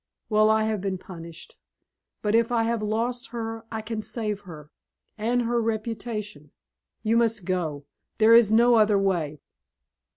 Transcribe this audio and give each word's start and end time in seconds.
Well, 0.29 0.49
I 0.49 0.63
have 0.63 0.81
been 0.81 0.97
punished; 0.97 1.59
but 2.23 2.33
if 2.33 2.51
I 2.51 2.63
have 2.63 2.81
lost 2.81 3.27
her 3.27 3.65
I 3.71 3.83
can 3.83 4.01
save 4.01 4.41
her 4.49 4.71
and 5.15 5.43
her 5.43 5.61
reputation. 5.61 6.49
You 7.03 7.17
must 7.17 7.45
go. 7.45 7.85
There 8.17 8.33
is 8.33 8.51
no 8.51 8.73
other 8.77 8.97
way." 8.97 9.41